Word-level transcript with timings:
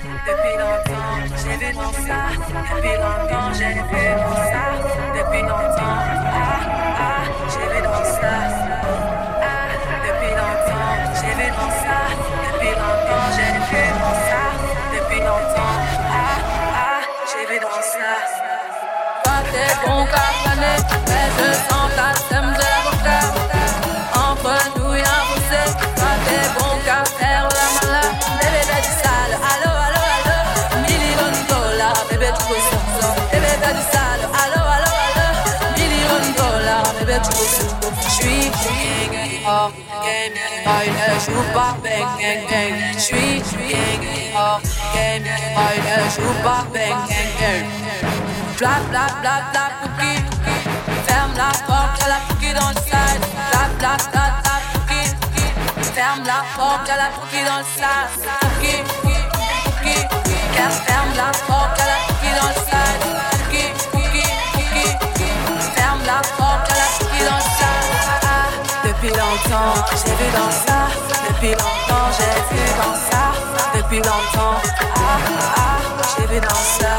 depuis 0.00 0.56
longtemps, 0.58 1.36
j'ai 1.36 1.66
vu 1.66 1.72
dans 1.74 1.92
ça. 1.92 2.30
Depuis 2.32 2.96
longtemps, 2.96 3.52
j'ai 3.52 3.74
vu 3.74 4.04
dans 4.16 4.36
ça. 4.36 5.01
Peux 32.46 32.62
sortir. 32.70 33.08
Bébé, 33.32 33.52
bébé, 33.62 33.82
sale. 33.92 34.24
Allô, 34.42 34.62
allô, 34.74 34.92
allô. 35.06 35.32
Million 35.76 36.18
dollars, 36.36 36.90
bébé, 36.98 37.16
tu 37.24 37.30
peux 37.30 37.48
sortir. 37.56 37.90
J'suis 38.08 38.50
gang, 38.50 39.14
oh, 39.46 39.68
game, 40.04 40.38
oh, 40.66 40.70
joue 41.24 41.46
pas 41.54 41.72
bang, 41.82 42.08
gang, 42.20 42.42
gang. 42.50 42.74
Gang, 43.68 44.02
oh, 44.36 44.58
game, 44.94 45.28
oh, 45.56 45.72
ne 45.84 45.96
joue 46.14 46.36
pas 46.42 46.62
bang, 46.72 47.00
gang, 47.08 47.32
gang. 47.40 47.66
Bla, 48.58 48.74
bla, 48.90 49.06
bla, 49.20 49.34
bla, 49.52 49.64
cookie. 49.82 50.22
Ferme 51.06 51.34
la 51.36 51.50
porte, 51.66 52.00
y'a 52.00 52.08
la 52.08 52.18
cookie 52.28 52.52
dans 52.54 52.68
le 52.68 52.74
side. 52.76 53.24
Bla, 53.50 53.62
bla, 53.78 53.96
bla, 54.12 54.24
bla, 54.42 54.54
cookie. 54.72 55.10
Ferme 55.94 56.24
la 56.26 56.44
porte, 56.56 56.86
y'a 56.88 56.96
la 56.96 57.08
cookie 57.08 57.44
dans 57.44 57.58
le 57.58 57.64
side. 57.64 58.10
Cookie, 58.40 58.81
longtemps, 69.32 69.84
j'ai 69.90 70.12
vu 70.12 70.30
dans 70.32 70.50
ça. 70.50 70.88
Depuis 71.28 71.50
longtemps, 71.50 72.08
j'ai 72.16 72.54
vu 72.54 72.64
dans 72.76 72.94
ça. 72.94 73.32
Depuis 73.74 73.98
longtemps, 73.98 74.60
ah, 74.96 75.18
ah, 75.56 76.02
j'ai 76.16 76.26
vu 76.26 76.40
dans 76.40 76.48
ça. 76.48 76.92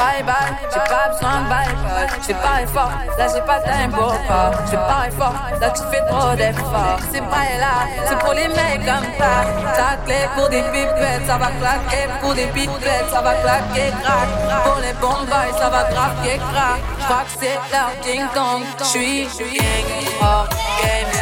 Bye 0.00 0.22
bye, 0.22 0.56
j'ai 0.72 0.80
pas 0.88 1.08
besoin 1.10 1.42
de 1.42 1.48
bye 1.50 1.66
bye. 1.84 2.08
J'ai 2.26 2.32
pas 2.32 2.66
fort, 2.72 2.90
là 3.18 3.26
j'ai 3.32 3.42
pas 3.42 3.58
de 3.58 3.64
time 3.64 3.92
pas. 3.92 4.50
J'ai 4.70 4.76
pas 4.76 5.10
fort, 5.18 5.34
là 5.60 5.70
tu 5.70 5.82
fais 5.90 6.04
trop 6.08 6.34
d'efforts. 6.34 6.98
C'est 7.12 7.20
pas 7.20 7.46
là, 7.60 7.86
c'est 8.06 8.18
pour 8.18 8.32
les 8.32 8.48
mecs 8.48 8.86
comme 8.86 9.04
ça. 9.18 9.44
Ta 9.76 9.96
clé 10.04 10.16
pour 10.34 10.48
des 10.48 10.62
pipettes, 10.62 11.26
ça 11.26 11.36
va 11.36 11.48
claquer. 11.60 12.08
Pour 12.22 12.34
des 12.34 12.46
pipettes, 12.46 13.10
ça 13.12 13.20
va 13.20 13.34
claquer, 13.34 13.92
crack. 14.02 14.64
Pour 14.64 14.76
les 14.80 14.94
bons 14.94 15.24
boys, 15.28 15.58
ça 15.58 15.68
va 15.68 15.84
craquer, 15.84 16.40
crack. 16.50 16.80
J'crois 17.00 17.24
que 17.24 17.40
c'est 17.40 17.58
leur 17.70 17.90
ding 18.02 18.26
dong. 18.34 18.62
J'suis 18.82 19.24
gang, 19.26 20.10
oh 20.22 20.44
game, 20.82 21.19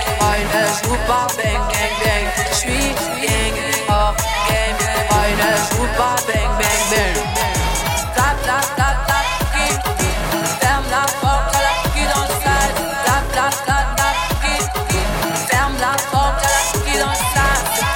oh. 3.90 4.14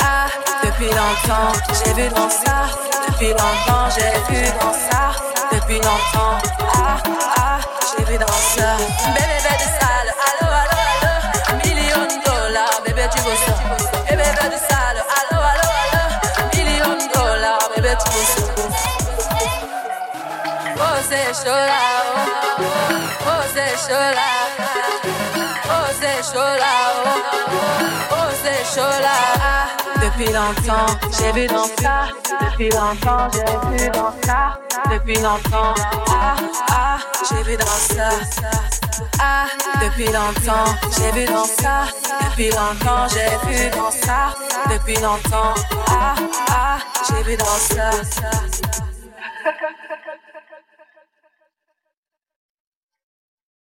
Ah, 0.04 0.28
depuis 0.64 0.86
longtemps, 0.86 1.52
j'ai 1.84 1.92
vu 1.94 2.08
dans 2.08 2.28
ça. 2.28 2.68
Depuis 3.08 3.28
longtemps, 3.28 3.88
j'ai 3.94 4.34
vu 4.34 4.44
dans 4.60 4.72
ça. 4.72 5.14
Depuis 5.52 5.76
longtemps, 5.76 6.38
ah, 6.74 6.96
ah, 7.36 7.58
j'ai 7.96 8.04
vu 8.04 8.18
dans 8.18 8.26
ça. 8.26 8.76
Bébé, 9.14 9.38
bébé 9.42 9.66
sale, 9.80 10.11
dollars, 21.44 22.22
bébé, 23.44 23.72
tu 23.76 23.92
veux 23.92 24.14
ça. 26.32 26.82
Oh 28.10 28.30
c'est 28.42 28.64
chaud 28.74 29.31
Depuis 30.18 30.32
longtemps, 30.32 30.86
j'ai 31.18 31.32
vu 31.32 31.46
dans 31.46 31.64
ça. 31.64 32.08
Depuis 32.40 32.68
longtemps, 32.68 33.28
j'ai 33.32 33.84
vu 33.84 33.90
dans 33.90 34.12
ça. 34.22 34.58
Depuis 34.90 35.14
longtemps, 35.14 35.74
ah 36.10 36.36
ah, 36.68 36.98
j'ai 37.28 37.42
vu 37.44 37.56
dans 37.56 37.66
ça. 37.66 38.10
Ah, 39.18 39.46
depuis 39.82 40.06
longtemps, 40.06 40.74
j'ai 40.98 41.12
vu 41.12 41.24
dans 41.24 41.44
ça. 41.44 41.86
Depuis 42.28 42.50
longtemps, 42.50 43.06
j'ai 43.08 43.50
vu 43.50 43.70
dans 43.70 43.90
ça. 43.90 44.34
Depuis 44.70 44.96
longtemps, 44.96 45.54
ah 45.88 46.14
ah, 46.50 46.78
j'ai 47.08 47.22
vu 47.22 47.36
dans 47.36 47.44
ça. 47.46 47.90